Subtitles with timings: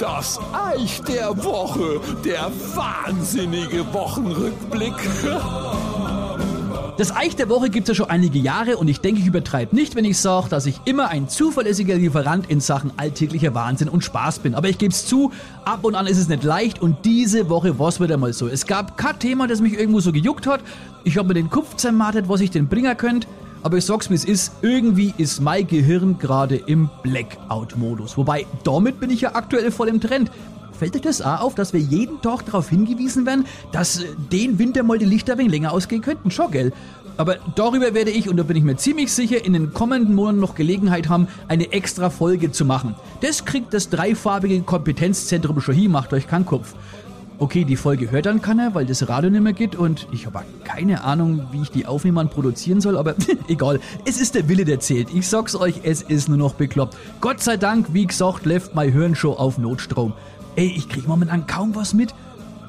[0.00, 4.94] Das Eich der Woche, der wahnsinnige Wochenrückblick.
[6.96, 9.76] Das Eich der Woche gibt es ja schon einige Jahre und ich denke, ich übertreibe
[9.76, 14.02] nicht, wenn ich sage, dass ich immer ein zuverlässiger Lieferant in Sachen alltäglicher Wahnsinn und
[14.02, 14.56] Spaß bin.
[14.56, 15.30] Aber ich gebe es zu,
[15.64, 18.48] ab und an ist es nicht leicht und diese Woche war es wieder mal so.
[18.48, 20.62] Es gab kein Thema, das mich irgendwo so gejuckt hat.
[21.04, 23.28] Ich habe mir den Kopf zermartet, was ich denn bringen könnte.
[23.62, 28.16] Aber ich sag's wie es ist, irgendwie ist mein Gehirn gerade im Blackout-Modus.
[28.16, 30.30] Wobei, damit bin ich ja aktuell voll im Trend.
[30.78, 34.60] Fällt euch das auch auf, dass wir jeden Tag darauf hingewiesen werden, dass äh, den
[34.60, 36.30] Winter mal die Lichter wenig länger ausgehen könnten?
[36.30, 36.72] Schon, gell?
[37.16, 40.38] Aber darüber werde ich, und da bin ich mir ziemlich sicher, in den kommenden Monaten
[40.38, 42.94] noch Gelegenheit haben, eine extra Folge zu machen.
[43.22, 46.74] Das kriegt das dreifarbige Kompetenzzentrum schon hin, macht euch keinen Kopf.
[47.40, 50.40] Okay, die Folge hört dann keiner, weil das Radio nicht mehr geht und ich habe
[50.64, 53.14] keine Ahnung, wie ich die aufnehmen und produzieren soll, aber
[53.48, 53.78] egal.
[54.04, 55.14] Es ist der Wille, der zählt.
[55.14, 56.96] Ich sag's euch, es ist nur noch bekloppt.
[57.20, 60.14] Gott sei Dank, wie gesagt, left my Hirn schon auf Notstrom.
[60.56, 62.12] Ey, ich krieg momentan kaum was mit.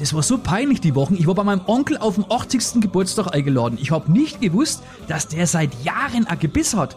[0.00, 1.14] Das war so peinlich die Wochen.
[1.14, 2.80] Ich war bei meinem Onkel auf dem 80.
[2.80, 3.78] Geburtstag eingeladen.
[3.80, 6.96] Ich hab nicht gewusst, dass der seit Jahren ein Gebiss hat.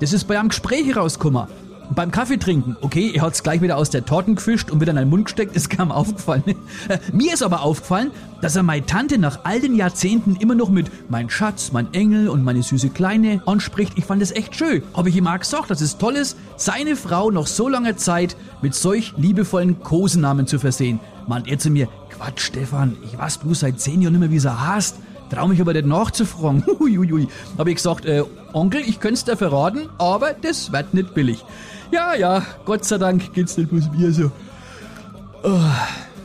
[0.00, 1.46] Das ist bei einem Gespräch rausgekommen.
[1.90, 4.96] Beim Kaffee trinken, okay, er hat's gleich wieder aus der Torten gefischt und wieder in
[4.96, 6.42] den Mund gesteckt, ist kaum aufgefallen.
[7.12, 8.10] Mir ist aber aufgefallen,
[8.40, 12.28] dass er meine Tante nach all den Jahrzehnten immer noch mit mein Schatz, mein Engel
[12.28, 13.94] und meine süße Kleine anspricht.
[13.96, 14.82] Ich fand es echt schön.
[14.94, 18.36] Habe ich ihm auch gesagt, dass es toll ist, seine Frau noch so lange Zeit
[18.62, 21.00] mit solch liebevollen Kosenamen zu versehen.
[21.26, 24.50] Meint er zu mir, Quatsch, Stefan, ich weiß bloß seit zehn Jahren mehr, wie sie
[24.50, 24.96] heißt.
[25.34, 26.62] Trau mich aber nicht nachzufragen.
[26.80, 27.26] Uiuiui.
[27.58, 31.44] Habe ich gesagt, äh, Onkel, ich könnte es dir verraten, aber das wird nicht billig.
[31.90, 34.30] Ja, ja, Gott sei Dank geht's nicht bloß mir so.
[35.42, 35.58] Oh,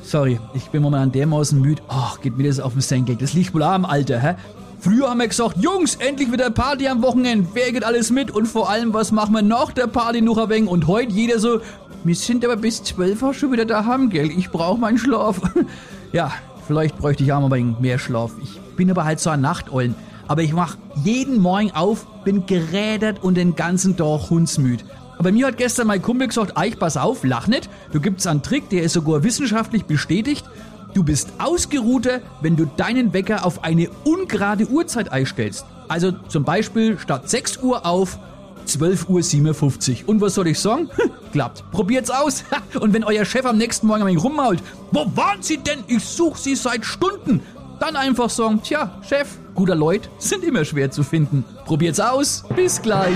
[0.04, 1.82] sorry, ich bin momentan dermaßen müde.
[1.88, 3.16] Ach, geht mir das auf den Senkel.
[3.16, 4.36] Das liegt wohl am Alter, hä?
[4.80, 7.50] Früher haben wir gesagt, Jungs, endlich wieder Party am Wochenende.
[7.54, 8.30] Wer geht alles mit?
[8.30, 10.70] Und vor allem, was machen wir nach der Party noch ein wenig?
[10.70, 11.62] Und heute jeder so,
[12.04, 14.30] wir sind aber bis 12 Uhr schon wieder daheim, gell?
[14.30, 15.42] Ich brauche meinen Schlaf.
[16.14, 16.32] ja,
[16.70, 18.32] vielleicht bräuchte ich auch mal mehr Schlaf.
[18.44, 19.96] Ich bin aber halt so ein Nachteulen.
[20.28, 24.86] Aber ich mach jeden Morgen auf, bin gerädert und den ganzen Tag hundsmüd.
[25.18, 27.72] Aber mir hat gestern mein Kumpel gesagt, Eich, pass auf, lach nicht.
[27.92, 30.46] Du gibt's einen Trick, der ist sogar wissenschaftlich bestätigt.
[30.94, 35.66] Du bist ausgeruhter, wenn du deinen Wecker auf eine ungerade Uhrzeit einstellst.
[35.88, 38.20] Also zum Beispiel statt 6 Uhr auf
[38.68, 40.10] 12.57 Uhr.
[40.10, 40.88] Und was soll ich sagen?
[41.32, 41.64] Klappt.
[41.72, 42.44] Probiert's aus.
[42.80, 45.84] Und wenn euer Chef am nächsten Morgen ein wenig rummault, wo waren Sie denn?
[45.88, 47.42] Ich suche Sie seit Stunden.
[47.80, 51.46] Dann einfach sagen, tja, Chef, guter Leute sind immer schwer zu finden.
[51.66, 52.44] Probiert's aus.
[52.56, 53.16] Bis gleich.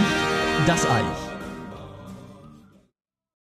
[0.65, 1.32] Das Eich.